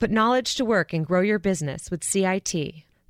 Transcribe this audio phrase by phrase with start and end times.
[0.00, 2.56] Put knowledge to work and grow your business with CIT.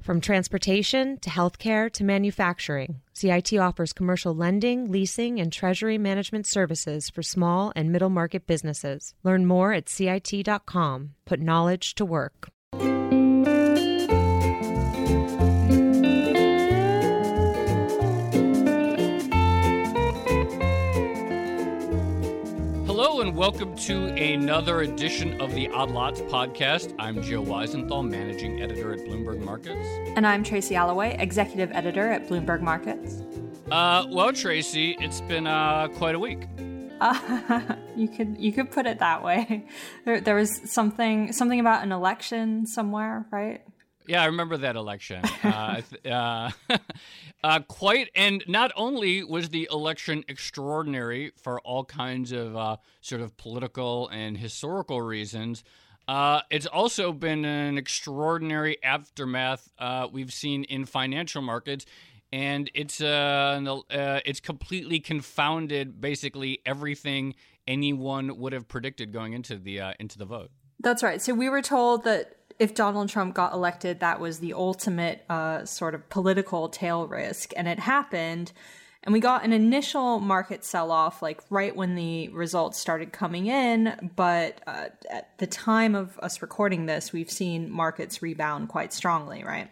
[0.03, 7.09] From transportation to healthcare to manufacturing, CIT offers commercial lending, leasing, and treasury management services
[7.09, 9.15] for small and middle market businesses.
[9.23, 11.15] Learn more at CIT.com.
[11.27, 12.49] Put knowledge to work.
[23.51, 26.95] Welcome to another edition of the Odd Lots podcast.
[27.01, 29.89] I'm Joe Weisenthal, managing editor at Bloomberg Markets.
[30.15, 33.25] And I'm Tracy Alloway, executive editor at Bloomberg Markets.
[33.69, 36.47] Uh, well, Tracy, it's been uh, quite a week.
[37.01, 39.67] Uh, you could you could put it that way.
[40.05, 43.63] There, there was something something about an election somewhere, right?
[44.11, 45.25] Yeah, I remember that election.
[45.45, 46.51] uh, uh,
[47.45, 53.21] uh, quite, and not only was the election extraordinary for all kinds of uh, sort
[53.21, 55.63] of political and historical reasons,
[56.09, 61.87] uh, it's also been an extraordinary aftermath uh, we've seen in financial markets.
[62.33, 67.35] And it's it's completely confounded basically everything
[67.67, 70.51] anyone would have predicted going into the into the vote.
[70.81, 71.21] That's right.
[71.21, 75.65] So we were told that if Donald Trump got elected, that was the ultimate uh,
[75.65, 77.55] sort of political tail risk.
[77.57, 78.53] And it happened.
[79.03, 83.47] And we got an initial market sell off, like right when the results started coming
[83.47, 84.13] in.
[84.15, 89.43] But uh, at the time of us recording this, we've seen markets rebound quite strongly,
[89.43, 89.71] right?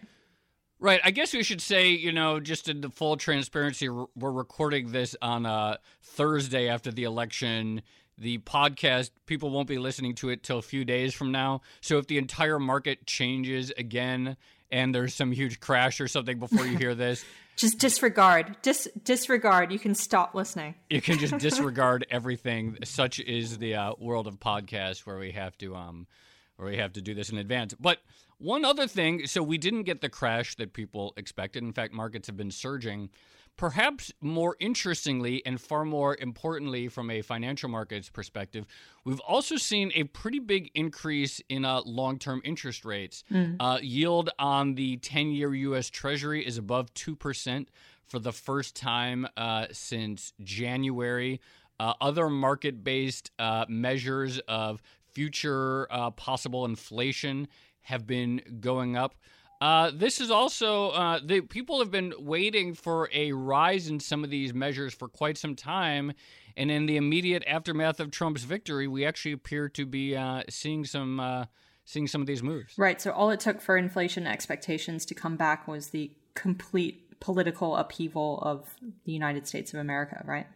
[0.81, 1.01] Right.
[1.05, 5.15] I guess we should say, you know, just in the full transparency, we're recording this
[5.21, 7.83] on a uh, Thursday after the election
[8.19, 11.61] the podcast people won't be listening to it till a few days from now.
[11.81, 14.37] So if the entire market changes again
[14.71, 17.25] and there's some huge crash or something before you hear this
[17.57, 18.57] just disregard.
[18.63, 19.73] Dis- disregard.
[19.73, 20.77] You can stop listening.
[20.89, 22.79] You can just disregard everything.
[22.85, 26.07] Such is the uh, world of podcasts where we have to um
[26.57, 27.75] where we have to do this in advance.
[27.75, 27.99] But
[28.39, 31.63] one other thing so we didn't get the crash that people expected.
[31.63, 33.11] In fact markets have been surging
[33.59, 38.65] Perhaps more interestingly, and far more importantly from a financial markets perspective,
[39.05, 43.25] we've also seen a pretty big increase in uh, long term interest rates.
[43.33, 43.57] Mm.
[43.59, 45.91] Uh, yield on the 10 year U.S.
[45.91, 47.67] Treasury is above 2%
[48.07, 51.41] for the first time uh, since January.
[51.81, 54.81] Uh, other market based uh, measures of
[55.13, 57.49] future uh, possible inflation
[57.81, 59.17] have been going up.
[59.61, 64.23] Uh, this is also uh, the people have been waiting for a rise in some
[64.23, 66.13] of these measures for quite some time,
[66.57, 70.85] and in the immediate aftermath of Trump's victory, we actually appear to be uh, seeing
[70.85, 71.47] some uh,
[71.85, 72.75] seeing some of these moves.
[72.77, 73.01] Right.
[73.01, 78.39] So all it took for inflation expectations to come back was the complete political upheaval
[78.43, 80.23] of the United States of America.
[80.25, 80.47] Right.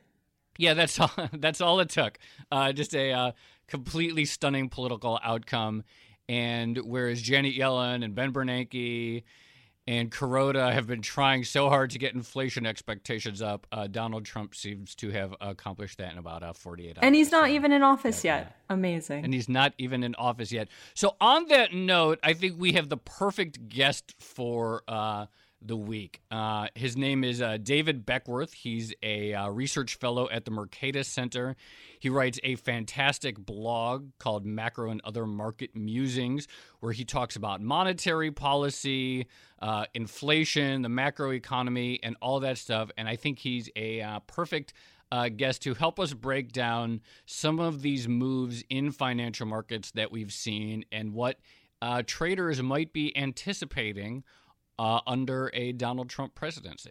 [0.59, 1.11] Yeah, that's all.
[1.33, 2.19] That's all it took.
[2.51, 3.33] Uh, just a uh,
[3.69, 5.83] completely stunning political outcome
[6.29, 9.25] and whereas Janet Yellen and Ben Bernanke
[9.87, 14.55] and Kuroda have been trying so hard to get inflation expectations up, uh, Donald Trump
[14.55, 16.99] seems to have accomplished that in about uh, 48 hours.
[17.03, 18.57] And he's not so, even in office yeah, yet.
[18.71, 19.25] Amazing.
[19.25, 20.69] And he's not even in office yet.
[20.95, 24.83] So, on that note, I think we have the perfect guest for.
[24.87, 25.27] Uh,
[25.67, 26.21] the week.
[26.31, 28.53] Uh, his name is uh, David Beckworth.
[28.53, 31.57] He's a uh, research fellow at the Mercatus Center.
[32.01, 36.49] He writes a fantastic blog called Macro and Other Market Musings,
[36.81, 39.27] where he talks about monetary policy,
[39.61, 42.91] uh, inflation, the macroeconomy, and all that stuff.
[42.97, 44.73] And I think he's a uh, perfect
[45.11, 50.11] uh, guest to help us break down some of these moves in financial markets that
[50.11, 51.39] we've seen and what
[52.07, 54.23] traders might be anticipating
[54.83, 56.91] uh, under a Donald Trump presidency.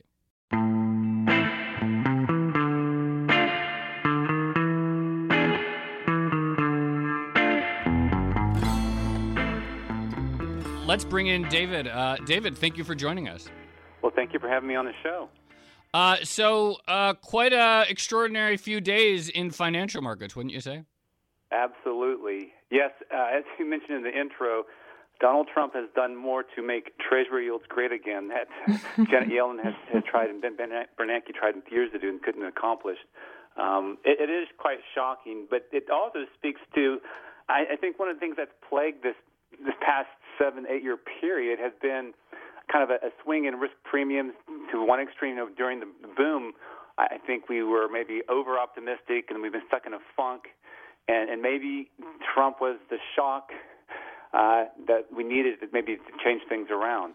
[10.87, 11.87] Let's bring in David.
[11.87, 13.49] Uh, David, thank you for joining us.
[14.01, 15.29] Well, thank you for having me on the show.
[15.93, 20.83] Uh, so, uh, quite a extraordinary few days in financial markets, wouldn't you say?
[21.51, 22.53] Absolutely.
[22.69, 24.63] Yes, uh, as you mentioned in the intro,
[25.21, 28.47] Donald Trump has done more to make Treasury yields great again that
[29.09, 32.43] Janet Yellen has, has tried and Ben Bernanke tried in years to do and couldn't
[32.43, 32.97] accomplish.
[33.55, 36.97] Um, it, it is quite shocking, but it also speaks to,
[37.47, 39.15] I, I think, one of the things that's plagued this
[39.63, 40.07] this past
[40.39, 42.13] seven, eight year period has been
[42.71, 44.33] kind of a, a swing in risk premiums
[44.71, 45.37] to one extreme.
[45.37, 46.53] You know, during the boom,
[46.97, 50.43] I think we were maybe over optimistic and we've been stuck in a funk,
[51.07, 51.91] and, and maybe
[52.33, 53.51] Trump was the shock
[54.33, 57.13] uh, that we needed to maybe to change things around.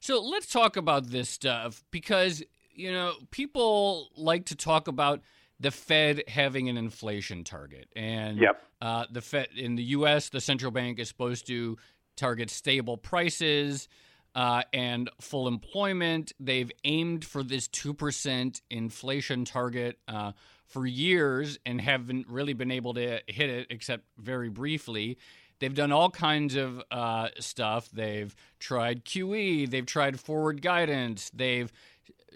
[0.00, 2.42] So let's talk about this stuff because
[2.74, 5.20] you know people like to talk about
[5.60, 8.62] the Fed having an inflation target, and yep.
[8.80, 10.28] uh, the Fed in the U.S.
[10.28, 11.76] the central bank is supposed to
[12.16, 13.88] target stable prices
[14.34, 16.32] uh, and full employment.
[16.38, 20.32] They've aimed for this 2% inflation target uh,
[20.66, 25.18] for years and haven't really been able to hit it except very briefly.
[25.60, 27.90] They've done all kinds of uh, stuff.
[27.90, 31.72] They've tried QE, they've tried forward guidance, they've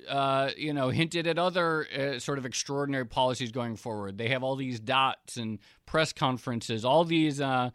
[0.09, 4.19] uh, you know, hinted at other uh, sort of extraordinary policies going forward.
[4.19, 7.71] They have all these dots and press conferences, all these, uh,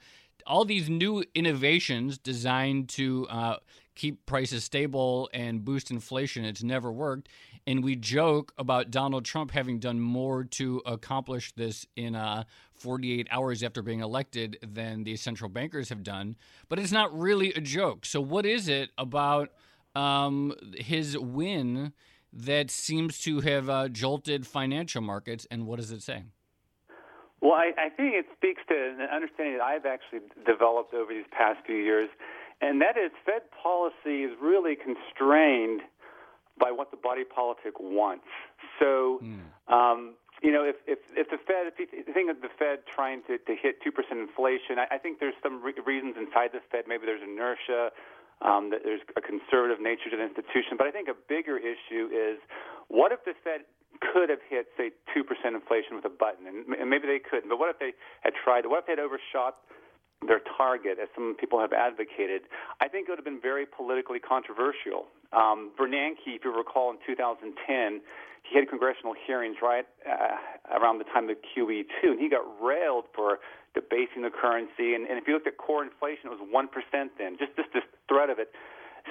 [0.46, 3.58] all these new innovations designed to uh,
[3.98, 6.46] keep prices stable and boost inflation.
[6.46, 7.28] It's never worked.
[7.66, 12.44] And we joke about Donald Trump having done more to accomplish this in uh,
[12.76, 16.38] 48 hours after being elected than the central bankers have done.
[16.70, 18.06] But it's not really a joke.
[18.06, 19.50] So, what is it about
[19.96, 21.92] um, his win
[22.32, 25.48] that seems to have uh, jolted financial markets?
[25.50, 26.24] And what does it say?
[27.42, 31.30] Well, I, I think it speaks to an understanding that I've actually developed over these
[31.32, 32.10] past few years
[32.62, 35.82] and that is Fed policy is really constrained
[36.60, 38.26] by what the body politic wants.
[38.80, 39.46] So, mm.
[39.70, 43.22] um, you know, if, if, if the Fed, if you think of the Fed trying
[43.30, 46.86] to, to hit 2% inflation, I, I think there's some re- reasons inside the Fed.
[46.90, 47.94] Maybe there's inertia,
[48.42, 50.78] um, that there's a conservative nature to the institution.
[50.78, 52.38] But I think a bigger issue is
[52.88, 53.66] what if the Fed
[54.02, 56.46] could have hit, say, 2% inflation with a button?
[56.46, 57.50] And, and maybe they couldn't.
[57.50, 58.70] But what if they had tried?
[58.70, 59.58] What if they had overshot
[60.28, 62.44] their target, as some people have advocated,
[62.82, 65.08] I think it would have been very politically controversial.
[65.34, 68.02] Um, Bernanke, if you recall, in 2010,
[68.44, 73.06] he had congressional hearings right uh, around the time of QE2, and he got railed
[73.14, 73.40] for
[73.74, 74.96] debasing the currency.
[74.96, 77.84] And, and if you looked at core inflation, it was 1% then, just, just this
[78.08, 78.52] threat of it.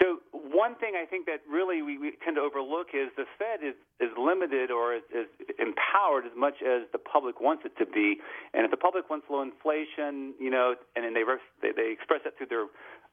[0.01, 3.65] So one thing I think that really we, we tend to overlook is the Fed
[3.65, 5.27] is, is limited or is, is
[5.59, 8.21] empowered as much as the public wants it to be.
[8.53, 11.25] And if the public wants low inflation, you know, and then they
[11.63, 12.67] they, they express that through their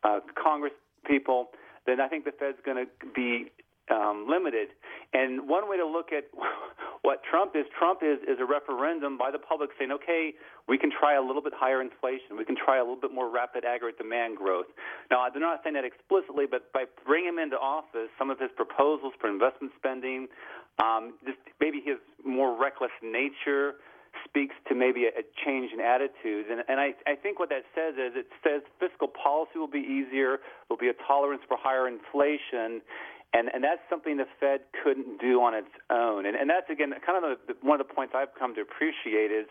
[0.03, 0.73] uh, Congress
[1.05, 1.49] people,
[1.85, 3.51] then I think the Fed's going to be
[3.91, 4.69] um, limited.
[5.13, 6.25] And one way to look at
[7.03, 10.33] what Trump is, Trump is, is a referendum by the public saying, okay,
[10.71, 12.39] we can try a little bit higher inflation.
[12.39, 14.71] We can try a little bit more rapid aggregate demand growth.
[15.11, 18.49] Now, they're not saying that explicitly, but by bringing him into office, some of his
[18.55, 20.31] proposals for investment spending,
[20.79, 23.75] um, just maybe his more reckless nature,
[24.23, 26.47] speaks to maybe a, a change in attitudes.
[26.49, 29.83] And, and I, I think what that says is it says fiscal policy will be
[29.83, 30.39] easier,
[30.69, 32.79] there'll be a tolerance for higher inflation,
[33.33, 36.25] and and that's something the Fed couldn't do on its own.
[36.25, 39.31] And and that's again kind of the, one of the points I've come to appreciate
[39.31, 39.47] is.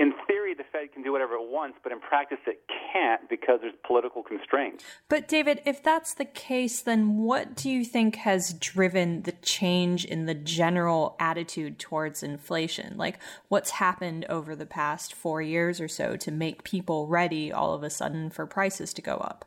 [0.00, 2.60] In theory, the Fed can do whatever it wants, but in practice, it
[2.92, 4.82] can't because there's political constraints.
[5.08, 10.04] But, David, if that's the case, then what do you think has driven the change
[10.04, 12.96] in the general attitude towards inflation?
[12.96, 17.72] Like, what's happened over the past four years or so to make people ready all
[17.72, 19.44] of a sudden for prices to go up?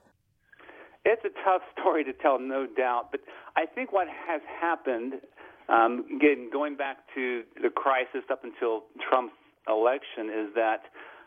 [1.09, 3.09] It's a tough story to tell, no doubt.
[3.11, 3.21] But
[3.55, 5.13] I think what has happened,
[5.67, 9.33] um, again, going back to the crisis up until Trump's
[9.67, 10.85] election, is that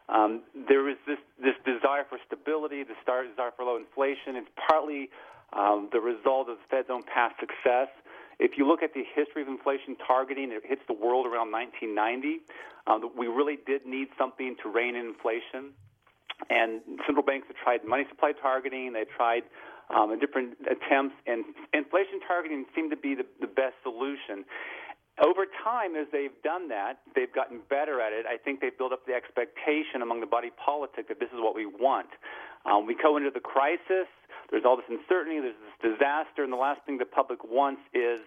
[0.08, 4.36] um, there is this, this desire for stability, this desire for low inflation.
[4.36, 5.10] It's partly
[5.52, 7.88] um, the result of the Fed's own past success.
[8.38, 12.42] If you look at the history of inflation targeting, it hits the world around 1990.
[12.86, 15.70] Um, we really did need something to rein in inflation.
[16.50, 18.92] And central banks have tried money supply targeting.
[18.92, 19.42] They've tried
[19.94, 24.44] um, different attempts, and inflation targeting seemed to be the, the best solution.
[25.20, 28.24] Over time, as they've done that, they've gotten better at it.
[28.24, 31.54] I think they've built up the expectation among the body politic that this is what
[31.54, 32.08] we want.
[32.64, 34.08] Um, we go into the crisis.
[34.50, 35.40] There's all this uncertainty.
[35.40, 38.24] There's this disaster, and the last thing the public wants is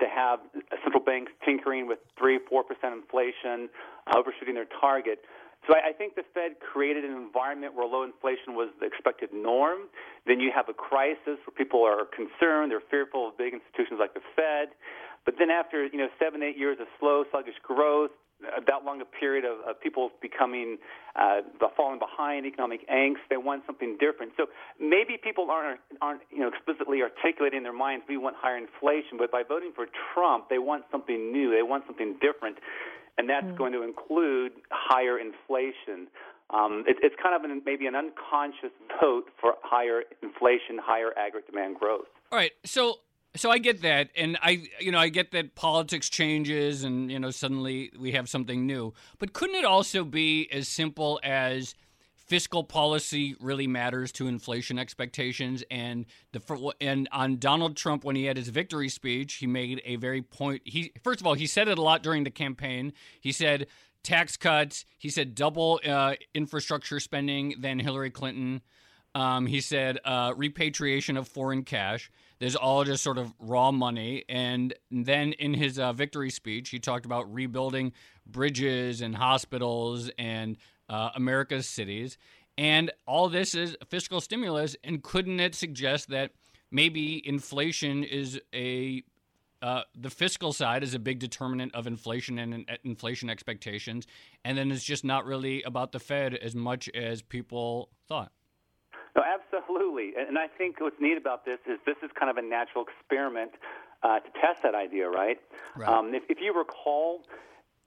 [0.00, 0.40] to have
[0.82, 3.68] central banks tinkering with three, four percent inflation,
[4.14, 5.20] overshooting their target.
[5.66, 9.30] So I, I think the Fed created an environment where low inflation was the expected
[9.32, 9.88] norm.
[10.26, 14.14] Then you have a crisis where people are concerned, they're fearful of big institutions like
[14.14, 14.76] the Fed.
[15.24, 18.10] But then after you know seven, eight years of slow, sluggish growth,
[18.42, 20.76] that long a period of, of people becoming
[21.16, 21.40] uh,
[21.76, 23.24] falling behind, economic angst.
[23.30, 24.32] They want something different.
[24.36, 24.46] So
[24.78, 29.16] maybe people aren't aren't you know explicitly articulating in their minds we want higher inflation,
[29.18, 31.50] but by voting for Trump, they want something new.
[31.50, 32.58] They want something different
[33.18, 33.56] and that's mm.
[33.56, 36.08] going to include higher inflation.
[36.50, 41.50] Um, it, it's kind of an, maybe an unconscious vote for higher inflation, higher aggregate
[41.50, 42.06] demand growth.
[42.30, 42.96] All right, so
[43.36, 47.18] so I get that, and I you know I get that politics changes, and you
[47.18, 48.92] know suddenly we have something new.
[49.18, 51.74] But couldn't it also be as simple as
[52.26, 55.62] fiscal policy really matters to inflation expectations.
[55.70, 59.96] And the and on Donald Trump, when he had his victory speech, he made a
[59.96, 60.62] very point.
[60.64, 62.92] He first of all, he said it a lot during the campaign.
[63.20, 63.66] He said
[64.02, 64.84] tax cuts.
[64.98, 68.62] He said double uh, infrastructure spending than Hillary Clinton.
[69.14, 72.10] Um, he said uh, repatriation of foreign cash.
[72.40, 74.24] There's all just sort of raw money.
[74.28, 77.92] And then in his uh, victory speech, he talked about rebuilding
[78.26, 80.56] bridges and hospitals and
[80.88, 82.18] uh, America's cities.
[82.56, 84.76] And all this is fiscal stimulus.
[84.84, 86.32] And couldn't it suggest that
[86.70, 89.02] maybe inflation is a
[89.62, 94.06] uh, the fiscal side is a big determinant of inflation and inflation expectations,
[94.44, 98.30] and then it's just not really about the Fed as much as people thought.
[99.16, 100.12] No, absolutely.
[100.18, 103.52] And I think what's neat about this is this is kind of a natural experiment
[104.02, 105.38] uh, to test that idea, right?
[105.76, 105.88] right.
[105.88, 107.22] Um, if, if, you recall,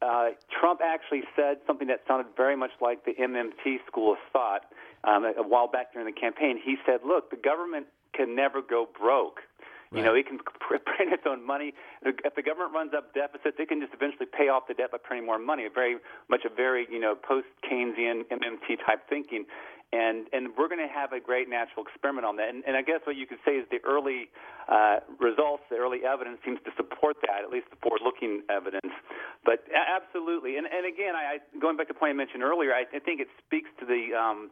[0.01, 4.65] uh, Trump actually said something that sounded very much like the MMT school of thought
[5.03, 6.59] um, a while back during the campaign.
[6.63, 9.41] He said, "Look, the government can never go broke."
[9.89, 9.99] Right.
[9.99, 11.73] You know, it can print its own money.
[12.03, 14.97] If the government runs up deficits, it can just eventually pay off the debt by
[14.97, 15.65] printing more money.
[15.65, 15.97] A very
[16.29, 19.45] much a very you know post Keynesian MMT type thinking,
[19.93, 22.49] and and we're going to have a great natural experiment on that.
[22.49, 24.27] And, and I guess what you could say is the early
[24.67, 28.91] uh, results, the early evidence seems to support that, at least the forward-looking evidence.
[29.47, 32.83] But absolutely, and and again, I, going back to the point I mentioned earlier, I,
[32.91, 34.51] I think it speaks to the um,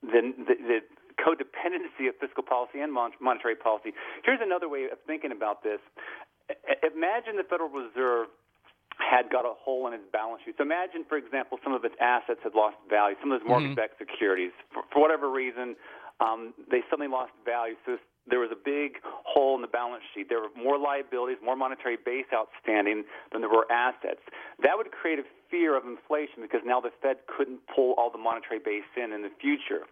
[0.00, 0.78] the, the, the
[1.20, 3.92] codependency of fiscal policy and monetary policy.
[4.24, 5.80] Here's another way of thinking about this.
[6.84, 8.28] Imagine the Federal Reserve
[8.96, 10.54] had got a hole in its balance sheet.
[10.56, 14.00] So imagine, for example, some of its assets had lost value, some of those mortgage-backed
[14.00, 14.10] mm-hmm.
[14.10, 14.52] securities.
[14.72, 15.76] For, for whatever reason,
[16.20, 17.76] um, they suddenly lost value.
[17.84, 20.28] So there was a big hole in the balance sheet.
[20.28, 24.20] There were more liabilities, more monetary base outstanding than there were assets.
[24.62, 28.18] That would create a fear of inflation because now the Fed couldn't pull all the
[28.18, 29.86] monetary base in in the future.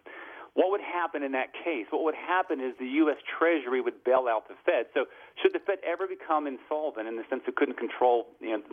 [0.55, 1.85] What would happen in that case?
[1.91, 3.19] What would happen is the U.S.
[3.27, 4.87] Treasury would bail out the Fed.
[4.95, 5.03] So,
[5.35, 8.63] should the Fed ever become insolvent in the sense it couldn't control you know,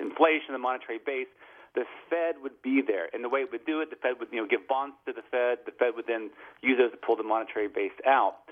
[0.00, 1.28] inflation, the monetary base,
[1.76, 3.12] the Fed would be there.
[3.12, 5.12] And the way it would do it, the Fed would you know, give bonds to
[5.12, 5.68] the Fed.
[5.68, 6.30] The Fed would then
[6.64, 8.48] use those to pull the monetary base out.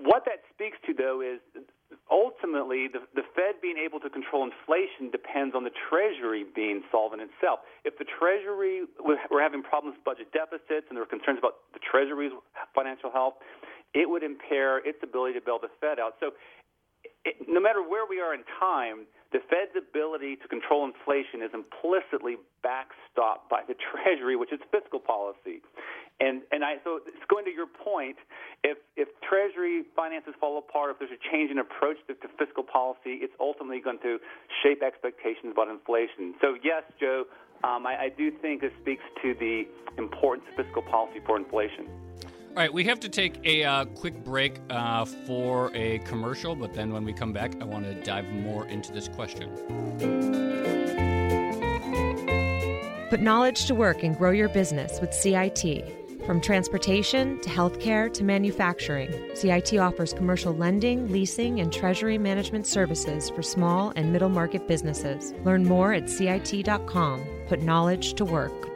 [0.00, 1.44] What that speaks to, though, is
[2.10, 7.22] ultimately, the, the Fed being able to control inflation depends on the Treasury being solvent
[7.22, 7.60] itself.
[7.84, 11.80] If the Treasury were having problems with budget deficits and there were concerns about the
[11.80, 12.34] Treasury's
[12.74, 13.38] financial health,
[13.94, 16.18] it would impair its ability to bail the Fed out.
[16.20, 16.34] So,
[17.24, 21.54] it, no matter where we are in time, the Fed's ability to control inflation is
[21.54, 25.62] implicitly backstopped by the Treasury, which is fiscal policy.
[26.20, 28.16] And and I so it's going to your point.
[28.62, 32.62] If if Treasury finances fall apart, if there's a change in approach to, to fiscal
[32.62, 34.18] policy, it's ultimately going to
[34.62, 36.34] shape expectations about inflation.
[36.40, 37.24] So yes, Joe,
[37.64, 39.64] um, I, I do think this speaks to the
[39.96, 41.88] importance of fiscal policy for inflation.
[42.50, 46.74] All right, we have to take a uh, quick break uh, for a commercial, but
[46.74, 49.50] then when we come back, I want to dive more into this question.
[53.08, 55.99] Put knowledge to work and grow your business with CIT.
[56.26, 63.30] From transportation to healthcare to manufacturing, CIT offers commercial lending, leasing, and treasury management services
[63.30, 65.34] for small and middle market businesses.
[65.44, 67.24] Learn more at CIT.com.
[67.48, 68.69] Put knowledge to work.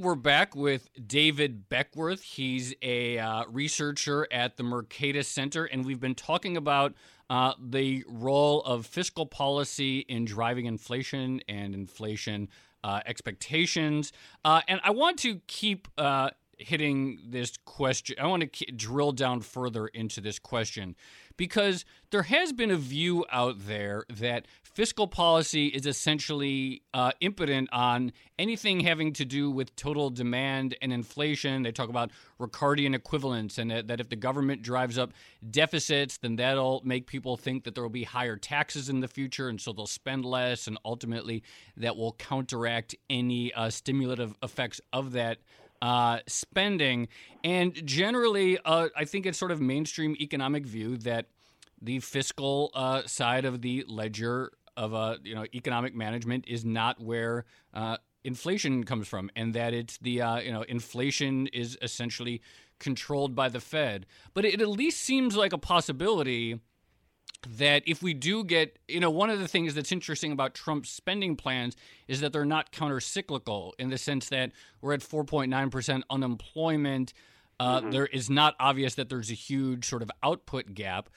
[0.00, 2.22] We're back with David Beckworth.
[2.22, 6.94] He's a uh, researcher at the Mercatus Center, and we've been talking about
[7.28, 12.48] uh, the role of fiscal policy in driving inflation and inflation
[12.84, 14.12] uh, expectations.
[14.44, 18.14] Uh, and I want to keep uh, hitting this question.
[18.20, 20.94] I want to drill down further into this question
[21.36, 24.46] because there has been a view out there that
[24.78, 30.92] fiscal policy is essentially uh, impotent on anything having to do with total demand and
[30.92, 31.64] inflation.
[31.64, 35.10] They talk about Ricardian equivalence, and that, that if the government drives up
[35.50, 39.48] deficits, then that'll make people think that there will be higher taxes in the future,
[39.48, 41.42] and so they'll spend less, and ultimately
[41.76, 45.38] that will counteract any uh, stimulative effects of that
[45.82, 47.08] uh, spending.
[47.42, 51.26] And generally, uh, I think it's sort of mainstream economic view that
[51.82, 57.00] the fiscal uh, side of the ledger of uh, you know economic management is not
[57.00, 57.44] where
[57.74, 62.40] uh, inflation comes from, and that it's the uh, you know inflation is essentially
[62.78, 64.06] controlled by the Fed.
[64.32, 66.60] But it at least seems like a possibility
[67.46, 70.90] that if we do get, you know, one of the things that's interesting about Trump's
[70.90, 77.12] spending plans is that they're not countercyclical in the sense that we're at 4.9% unemployment.
[77.60, 77.90] Uh, mm-hmm.
[77.90, 81.08] there is not obvious that there's a huge sort of output gap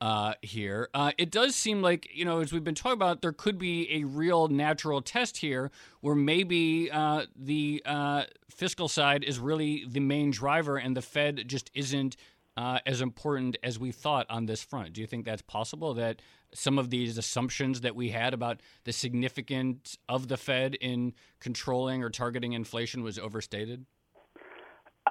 [0.00, 0.88] uh, here.
[0.94, 3.88] Uh, it does seem like, you know, as we've been talking about, there could be
[3.92, 10.00] a real natural test here where maybe uh, the uh, fiscal side is really the
[10.00, 12.16] main driver and the Fed just isn't
[12.56, 14.92] uh, as important as we thought on this front.
[14.92, 16.20] Do you think that's possible that
[16.52, 22.02] some of these assumptions that we had about the significance of the Fed in controlling
[22.02, 23.86] or targeting inflation was overstated?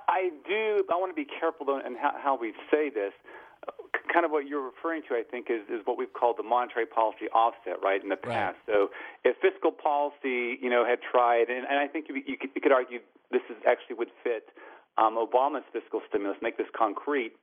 [0.08, 0.84] I do.
[0.92, 3.14] I want to be careful though in how, how we say this.
[4.14, 6.86] Kind of what you're referring to, I think, is, is what we've called the monetary
[6.86, 8.58] policy offset, right, in the past.
[8.68, 8.74] Right.
[8.74, 8.90] So,
[9.24, 12.62] if fiscal policy, you know, had tried, and, and I think you, you, could, you
[12.62, 13.00] could argue
[13.32, 14.50] this is actually would fit
[14.98, 17.34] um, Obama's fiscal stimulus, make this concrete,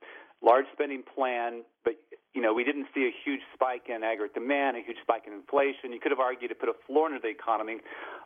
[0.45, 1.97] large spending plan, but
[2.35, 5.33] you know, we didn't see a huge spike in aggregate demand, a huge spike in
[5.33, 5.95] inflation.
[5.95, 7.79] You could have argued to put a floor into the economy,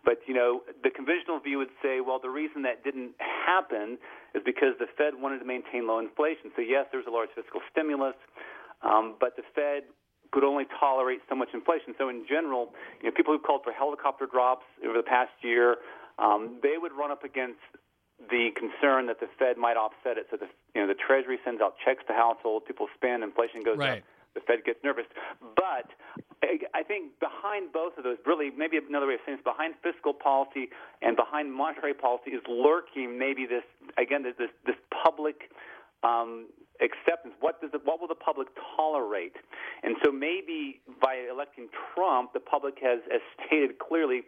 [0.03, 4.01] but you know, the conventional view would say, well, the reason that didn't happen
[4.35, 6.51] is because the Fed wanted to maintain low inflation.
[6.57, 8.17] So yes, there was a large fiscal stimulus,
[8.81, 9.88] um, but the Fed
[10.31, 11.93] could only tolerate so much inflation.
[11.97, 15.77] So in general, you know, people who called for helicopter drops over the past year,
[16.17, 17.61] um, they would run up against
[18.29, 20.27] the concern that the Fed might offset it.
[20.31, 23.77] So the you know the Treasury sends out checks to households, people spend, inflation goes
[23.77, 23.99] right.
[23.99, 24.03] up,
[24.35, 25.05] the Fed gets nervous.
[25.55, 25.91] But
[26.73, 30.13] I think behind both of those, really, maybe another way of saying this, behind fiscal
[30.13, 30.69] policy
[31.01, 33.63] and behind monetary policy is lurking maybe this
[33.97, 34.35] again this
[34.65, 35.51] this public.
[36.03, 36.47] Um,
[36.81, 37.35] acceptance.
[37.41, 38.47] What does the, what will the public
[38.77, 39.35] tolerate?
[39.83, 44.23] And so maybe by electing Trump, the public has, has stated clearly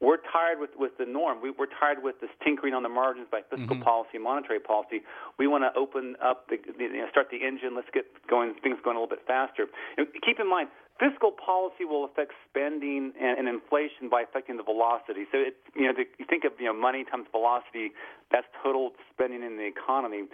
[0.00, 1.42] we're tired with, with the norm.
[1.42, 3.84] We, we're tired with this tinkering on the margins by fiscal mm-hmm.
[3.84, 5.04] policy, monetary policy.
[5.38, 7.76] We want to open up, the, the, you know, start the engine.
[7.76, 9.68] Let's get going, things going a little bit faster.
[10.00, 14.64] And keep in mind, fiscal policy will affect spending and, and inflation by affecting the
[14.64, 15.28] velocity.
[15.28, 17.92] So, it, you know, the, you think of you know money times velocity.
[18.32, 20.24] That's total spending in the economy.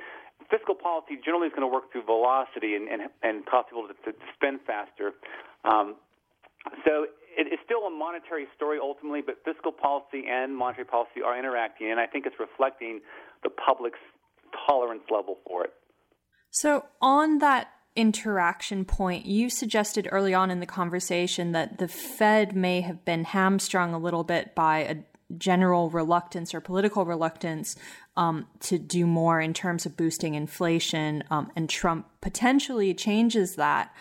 [0.50, 3.94] Fiscal policy generally is going to work through velocity and and, and cause people to,
[4.06, 5.10] to spend faster.
[5.66, 5.96] Um,
[6.84, 11.38] so it, it's still a monetary story ultimately, but fiscal policy and monetary policy are
[11.38, 13.00] interacting, and I think it's reflecting
[13.42, 13.98] the public's
[14.68, 15.72] tolerance level for it.
[16.50, 22.54] So, on that interaction point, you suggested early on in the conversation that the Fed
[22.54, 24.96] may have been hamstrung a little bit by a
[25.38, 27.74] general reluctance or political reluctance
[28.16, 33.94] um, to do more in terms of boosting inflation, um, and Trump potentially changes that.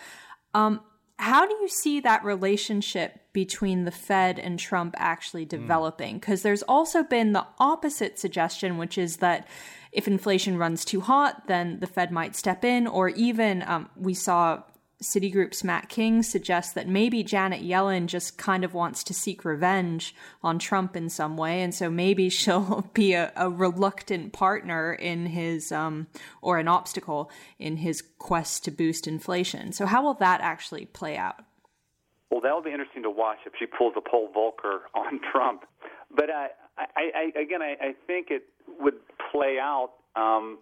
[0.54, 0.80] Um,
[1.18, 5.48] how do you see that relationship between the Fed and Trump actually hmm.
[5.48, 6.18] developing?
[6.18, 6.44] Because mm.
[6.44, 9.48] there's also been the opposite suggestion, which is that
[9.92, 14.12] if inflation runs too hot, then the Fed might step in, or even um, we
[14.12, 14.62] saw
[15.02, 20.14] Citigroup's Matt King suggests that maybe Janet Yellen just kind of wants to seek revenge
[20.42, 25.26] on Trump in some way, and so maybe she'll be a, a reluctant partner in
[25.26, 26.06] his um,
[26.40, 29.72] or an obstacle in his quest to boost inflation.
[29.72, 31.44] So, how will that actually play out?
[32.30, 35.64] Well, that'll be interesting to watch if she pulls a Paul Volcker on Trump.
[36.14, 38.44] But uh, I, I, again, I, I think it
[38.80, 38.94] would
[39.30, 39.92] play out.
[40.16, 40.58] Um,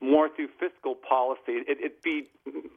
[0.00, 1.64] more through fiscal policy.
[1.66, 2.28] It, it'd be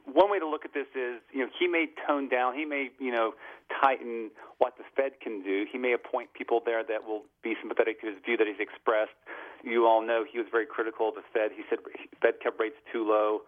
[0.05, 2.89] one way to look at this is, you know, he may tone down, he may,
[2.99, 3.33] you know,
[3.81, 5.65] tighten what the Fed can do.
[5.71, 9.17] He may appoint people there that will be sympathetic to his view that he's expressed.
[9.63, 11.51] You all know he was very critical of the Fed.
[11.55, 11.79] He said
[12.21, 13.41] Fed kept rates too low.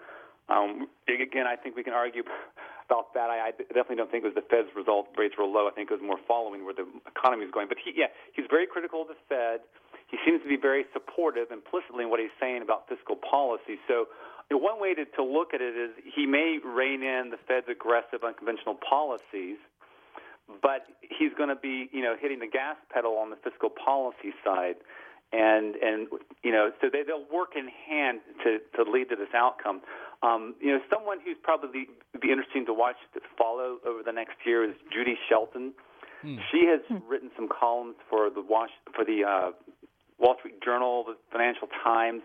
[0.50, 2.24] Um, again, I think we can argue
[2.90, 3.30] about that.
[3.30, 5.70] I, I definitely don't think it was the Fed's result rates were low.
[5.70, 7.70] I think it was more following where the economy is going.
[7.70, 9.62] But he, yeah, he's very critical of the Fed
[10.10, 13.78] he seems to be very supportive implicitly in what he's saying about fiscal policy.
[13.88, 14.10] So,
[14.50, 17.38] you know, one way to, to look at it is he may rein in the
[17.48, 19.58] Fed's aggressive, unconventional policies,
[20.64, 24.34] but he's going to be, you know, hitting the gas pedal on the fiscal policy
[24.44, 24.76] side.
[25.32, 26.08] And and
[26.42, 29.82] you know, so they they'll work in hand to to lead to this outcome.
[30.22, 31.88] Um, you know, someone who's probably
[32.22, 35.74] be interesting to watch to follow over the next year is Judy Shelton.
[36.22, 36.36] Hmm.
[36.52, 37.08] She has hmm.
[37.08, 39.52] written some columns for the Wash for the uh,
[40.20, 42.22] Wall Street Journal, the Financial Times,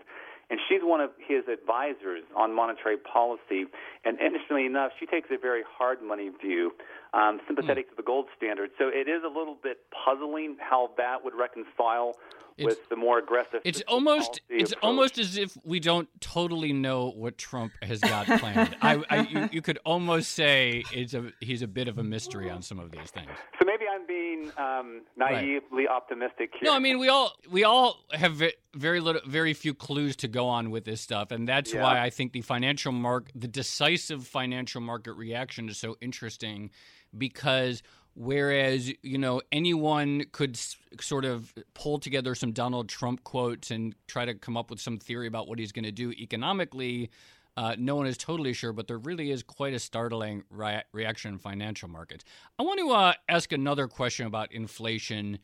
[0.54, 3.66] and she's one of his advisors on monetary policy.
[4.04, 6.70] And interestingly enough, she takes a very hard money view,
[7.12, 7.90] um, sympathetic mm.
[7.90, 8.70] to the gold standard.
[8.78, 12.14] So it is a little bit puzzling how that would reconcile
[12.56, 13.62] it's, with the more aggressive.
[13.64, 14.84] It's almost it's approach.
[14.84, 18.76] almost as if we don't totally know what Trump has got planned.
[18.80, 22.48] I, I you, you, could almost say it's a he's a bit of a mystery
[22.48, 23.30] on some of these things.
[24.06, 25.88] So maybe I'm being um, naively right.
[25.88, 26.70] optimistic here.
[26.70, 28.42] No, I mean we all we all have
[28.74, 31.82] very little, very few clues to go on with this stuff, and that's yeah.
[31.82, 36.70] why I think the financial mark, the decisive financial market reaction is so interesting
[37.16, 37.82] because
[38.16, 43.94] Whereas, you know, anyone could s- sort of pull together some Donald Trump quotes and
[44.06, 47.10] try to come up with some theory about what he's going to do economically.
[47.56, 51.34] Uh, no one is totally sure, but there really is quite a startling ri- reaction
[51.34, 52.24] in financial markets.
[52.58, 55.38] I want to uh, ask another question about inflation.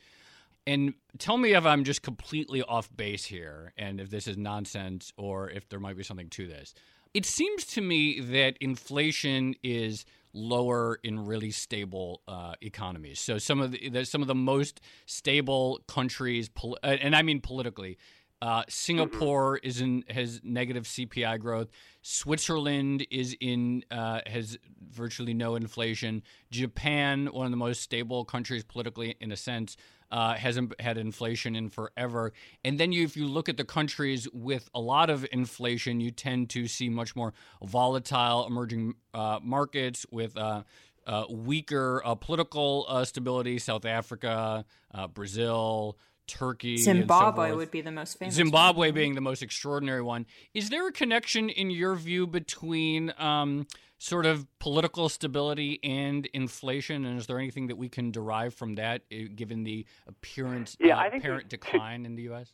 [0.66, 5.12] And tell me if I'm just completely off base here and if this is nonsense
[5.16, 6.75] or if there might be something to this.
[7.14, 13.18] It seems to me that inflation is lower in really stable uh, economies.
[13.18, 17.23] So some of the, the, some of the most stable countries, pol- uh, and I
[17.23, 17.99] mean politically.
[18.42, 19.68] Uh, Singapore mm-hmm.
[19.68, 21.68] is in has negative CPI growth.
[22.00, 24.59] Switzerland is in uh, has
[24.90, 26.22] virtually no inflation.
[26.50, 29.76] Japan, one of the most stable countries politically, in a sense,
[30.11, 32.33] uh, hasn't had inflation in forever.
[32.64, 36.11] And then you, if you look at the countries with a lot of inflation, you
[36.11, 40.37] tend to see much more volatile emerging uh, markets with.
[40.37, 40.62] Uh,
[41.07, 44.66] uh weaker uh, political uh, stability, South Africa,
[45.14, 45.96] Brazil,
[46.30, 48.34] Turkey, Zimbabwe so would be the most famous.
[48.34, 48.94] Zimbabwe one.
[48.94, 50.26] being the most extraordinary one.
[50.54, 53.66] Is there a connection, in your view, between um,
[53.98, 57.04] sort of political stability and inflation?
[57.04, 60.98] And is there anything that we can derive from that, eh, given the appearance, yeah,
[60.98, 62.52] uh, apparent decline two, in the U.S.?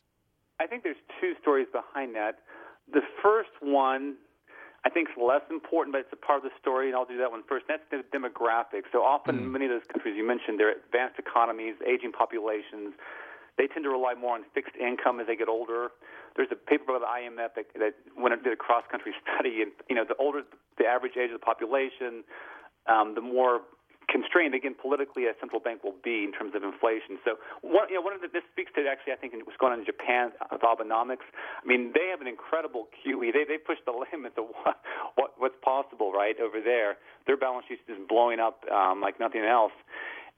[0.59, 2.39] I think there's two stories behind that.
[2.91, 4.15] The first one,
[4.85, 7.19] I think, is less important, but it's a part of the story, and I'll do
[7.19, 7.65] that one first.
[7.67, 8.89] That's the demographics.
[8.91, 9.51] So often, mm.
[9.51, 12.95] many of those countries you mentioned, they're advanced economies, aging populations.
[13.57, 15.89] They tend to rely more on fixed income as they get older
[16.37, 19.65] there's a paper by the IMF that, that went and did a cross country study,
[19.65, 20.45] and you know the older
[20.77, 22.23] the average age of the population,
[22.85, 23.65] um, the more
[24.07, 27.19] constrained again politically a central bank will be in terms of inflation.
[27.27, 29.73] So one, you know, one of the, this speaks to actually I think what's going
[29.73, 31.27] on in Japan with Abenomics.
[31.27, 33.33] I mean, they have an incredible QE.
[33.33, 34.77] They they push the limits of what,
[35.17, 37.01] what what's possible right over there.
[37.25, 39.73] Their balance sheet is blowing up um, like nothing else.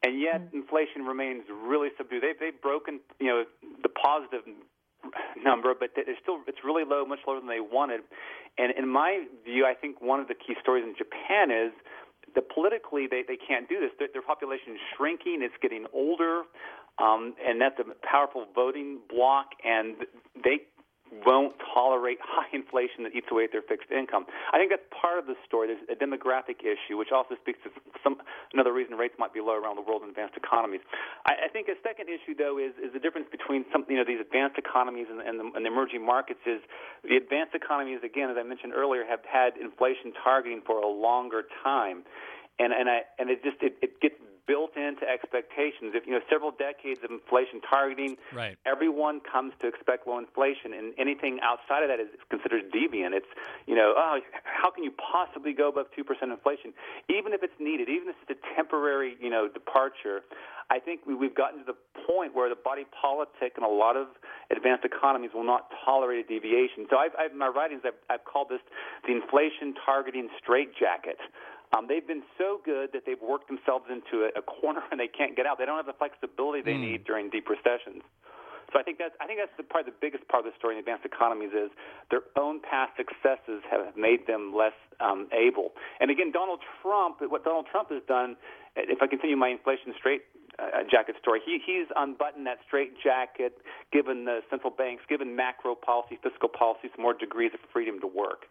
[0.04, 0.58] And yet, mm-hmm.
[0.64, 2.24] inflation remains really subdued.
[2.24, 3.44] They've, they've broken, you know,
[3.84, 4.48] the positive
[5.44, 8.02] number, but it's still it's really low, much lower than they wanted.
[8.58, 11.72] And in my view, I think one of the key stories in Japan is
[12.36, 13.92] that politically they, they can't do this.
[13.98, 15.40] Their, their population is shrinking.
[15.42, 16.44] It's getting older,
[17.00, 19.48] um, and that's a powerful voting bloc.
[19.64, 19.96] And
[20.44, 20.68] they
[21.26, 24.26] won't tolerate high inflation that eats away at their fixed income.
[24.54, 25.74] I think that's part of the story.
[25.74, 27.69] There's a demographic issue, which also speaks to
[28.04, 28.22] some
[28.54, 30.82] another reason rates might be low around the world in advanced economies.
[31.26, 34.06] I, I think a second issue, though, is is the difference between some you know
[34.06, 36.39] these advanced economies and, and, the, and the emerging markets.
[36.45, 36.62] Is
[37.04, 41.43] the advanced economies again, as I mentioned earlier, have had inflation targeting for a longer
[41.63, 42.04] time,
[42.60, 44.15] and and I and it just it, it gets
[44.50, 45.94] built into expectations.
[45.94, 48.58] If you know several decades of inflation targeting, right.
[48.66, 53.14] everyone comes to expect low inflation, and anything outside of that is considered deviant.
[53.14, 53.30] It's
[53.70, 56.74] you know, oh, how can you possibly go above two percent inflation,
[57.08, 60.26] even if it's needed, even if it's a temporary you know departure.
[60.72, 63.98] I think we, we've gotten to the point where the body politic and a lot
[63.98, 64.06] of
[64.54, 66.86] advanced economies will not tolerate a deviation.
[66.90, 68.62] So I've, I've in my writings I've, I've called this
[69.06, 71.18] the inflation targeting straitjacket.
[71.76, 75.08] Um, they've been so good that they've worked themselves into a, a corner and they
[75.08, 75.58] can't get out.
[75.60, 76.92] They don't have the flexibility they mm.
[76.92, 78.02] need during deep recessions.
[78.72, 80.78] So I think that's I think that's the, probably the biggest part of the story
[80.78, 81.74] in advanced economies is
[82.14, 85.74] their own past successes have made them less um, able.
[86.00, 88.38] And again, Donald Trump, what Donald Trump has done,
[88.76, 90.22] if I continue my inflation straight
[90.62, 93.58] uh, jacket story, he he's unbuttoned that straight jacket,
[93.92, 98.08] given the central banks, given macro policy, fiscal policy, some more degrees of freedom to
[98.08, 98.46] work.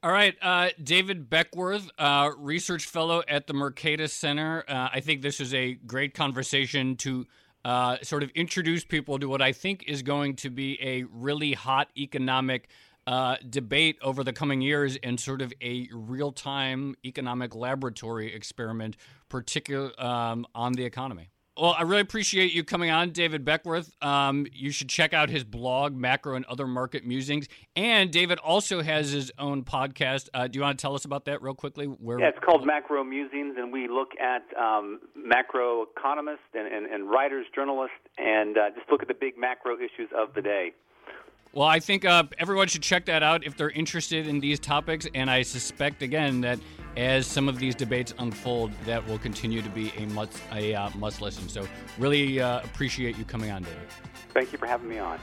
[0.00, 4.64] All right, uh, David Beckworth, uh, research fellow at the Mercatus Center.
[4.68, 7.26] Uh, I think this is a great conversation to
[7.64, 11.52] uh, sort of introduce people to what I think is going to be a really
[11.52, 12.68] hot economic
[13.08, 18.96] uh, debate over the coming years and sort of a real time economic laboratory experiment,
[19.28, 21.30] particularly um, on the economy.
[21.58, 23.90] Well, I really appreciate you coming on, David Beckworth.
[24.00, 27.48] Um, you should check out his blog, Macro and Other Market Musings.
[27.74, 30.28] And David also has his own podcast.
[30.32, 31.86] Uh, do you want to tell us about that real quickly?
[31.86, 36.86] Where yeah, it's called Macro Musings, and we look at um, macro economists and, and,
[36.86, 40.74] and, writers, journalists, and uh, just look at the big macro issues of the day.
[41.52, 45.06] Well, I think uh, everyone should check that out if they're interested in these topics.
[45.14, 46.58] And I suspect, again, that
[46.96, 50.90] as some of these debates unfold, that will continue to be a must, a, uh,
[50.96, 51.48] must listen.
[51.48, 51.66] So,
[51.98, 53.78] really uh, appreciate you coming on, David.
[54.34, 55.18] Thank you for having me on.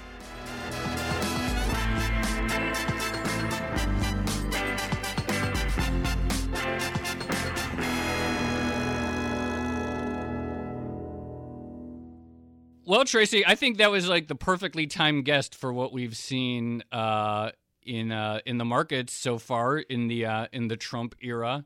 [12.88, 16.84] Well, Tracy, I think that was like the perfectly timed guest for what we've seen
[16.92, 17.50] uh,
[17.82, 21.66] in uh, in the markets so far in the uh, in the Trump era,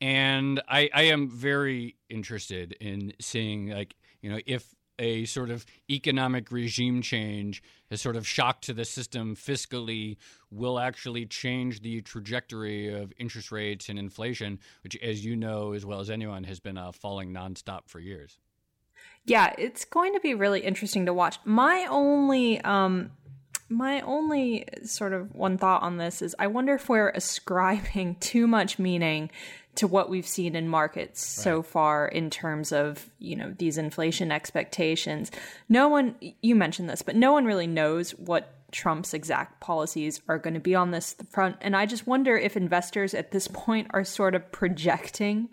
[0.00, 5.66] and I, I am very interested in seeing like you know if a sort of
[5.90, 10.18] economic regime change, a sort of shock to the system fiscally,
[10.52, 15.84] will actually change the trajectory of interest rates and inflation, which, as you know as
[15.84, 18.38] well as anyone, has been uh, falling nonstop for years
[19.24, 21.38] yeah, it's going to be really interesting to watch.
[21.44, 23.10] My only um
[23.68, 28.46] My only sort of one thought on this is I wonder if we're ascribing too
[28.46, 29.30] much meaning
[29.76, 31.44] to what we've seen in markets right.
[31.44, 35.30] so far in terms of, you know, these inflation expectations.
[35.68, 40.38] No one you mentioned this, but no one really knows what Trump's exact policies are
[40.38, 41.56] going to be on this front.
[41.60, 45.48] And I just wonder if investors at this point are sort of projecting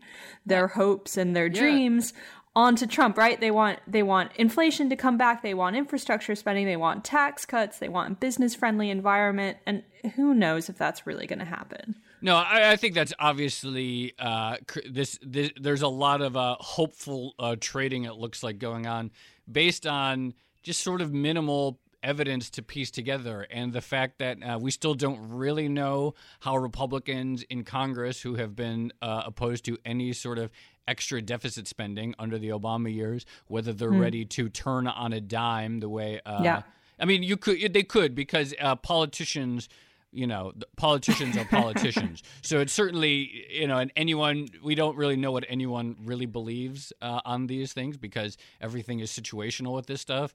[0.46, 2.22] their hopes and their dreams yeah.
[2.58, 3.40] Onto Trump, right?
[3.40, 7.46] They want they want inflation to come back, they want infrastructure spending, they want tax
[7.46, 9.84] cuts, they want business friendly environment, and
[10.16, 11.96] who knows if that's really going to happen.
[12.20, 14.58] No, I, I, think that's obviously uh,
[14.90, 18.06] this, this, There's a lot of uh, hopeful uh, trading.
[18.06, 19.12] It looks like going on
[19.50, 24.58] based on just sort of minimal evidence to piece together, and the fact that uh,
[24.60, 29.78] we still don't really know how Republicans in Congress who have been uh, opposed to
[29.86, 30.50] any sort of
[30.88, 34.02] extra deficit spending under the Obama years, whether they're mm.
[34.02, 36.22] ready to turn on a dime the way.
[36.26, 36.62] Uh, yeah.
[37.00, 39.70] I mean, you could they could because uh, politicians
[40.12, 42.24] you know, politicians are politicians.
[42.42, 46.94] so it's certainly, you know, and anyone, we don't really know what anyone really believes
[47.02, 50.34] uh, on these things because everything is situational with this stuff.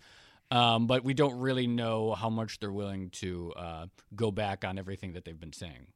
[0.51, 4.79] Um, but we don't really know how much they're willing to uh, go back on
[4.79, 5.87] everything that they've been saying.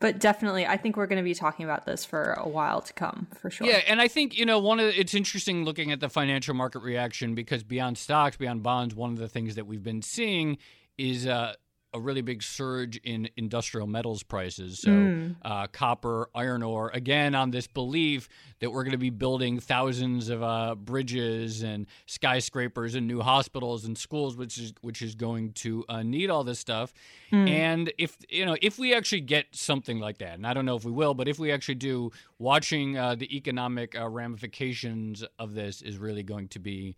[0.00, 2.92] But definitely, I think we're going to be talking about this for a while to
[2.94, 3.66] come, for sure.
[3.66, 6.54] Yeah, and I think you know one of the, it's interesting looking at the financial
[6.54, 10.56] market reaction because beyond stocks, beyond bonds, one of the things that we've been seeing
[10.96, 11.52] is uh,
[11.92, 14.80] a really big surge in industrial metals prices.
[14.80, 15.36] So, mm.
[15.42, 18.28] uh, copper, iron ore, again, on this belief
[18.60, 23.84] that we're going to be building thousands of uh, bridges and skyscrapers and new hospitals
[23.84, 26.92] and schools, which is which is going to uh, need all this stuff.
[27.32, 27.48] Mm.
[27.48, 30.76] And if you know, if we actually get something like that, and I don't know
[30.76, 35.54] if we will, but if we actually do, watching uh, the economic uh, ramifications of
[35.54, 36.96] this is really going to be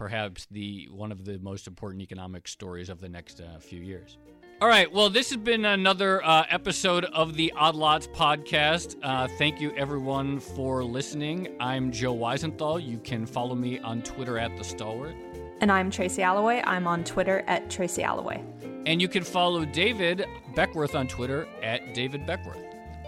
[0.00, 4.16] perhaps the one of the most important economic stories of the next uh, few years.
[4.62, 4.90] All right.
[4.90, 8.96] Well, this has been another uh, episode of the Odd Lots podcast.
[9.02, 11.54] Uh, thank you, everyone, for listening.
[11.60, 12.82] I'm Joe Weisenthal.
[12.82, 15.14] You can follow me on Twitter at The Stalwart.
[15.60, 16.62] And I'm Tracy Alloway.
[16.64, 18.42] I'm on Twitter at Tracy Alloway.
[18.86, 22.64] And you can follow David Beckworth on Twitter at David Beckworth.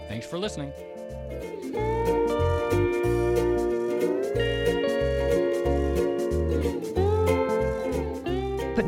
[0.07, 0.71] Thanks for listening.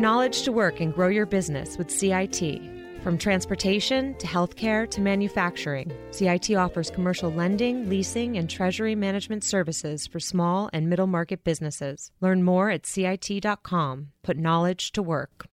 [0.06, 2.62] Knowledge to work and grow your business with CIT.
[3.02, 10.06] From transportation to healthcare to manufacturing, CIT offers commercial lending, leasing, and treasury management services
[10.06, 12.12] for small and middle market businesses.
[12.22, 14.10] Learn more at CIT.com.
[14.22, 15.48] Put knowledge to work.